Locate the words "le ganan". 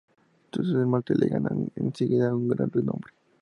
1.19-1.69